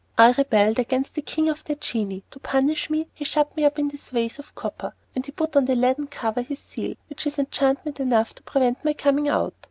[0.17, 2.23] "I rebelled against the king of the genii.
[2.31, 5.55] To punish me, he shut me up in this vase of copper, and he put
[5.55, 9.53] on the leaden cover his seal, which is enchantment enough to prevent my coming out.